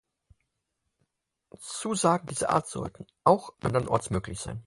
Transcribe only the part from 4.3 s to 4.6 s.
sein.